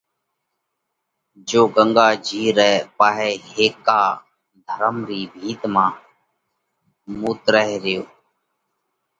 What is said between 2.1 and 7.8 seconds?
جِي رئہ پاهئہ هيڪا ڌوم رِي ڀِت مانه مُوترئه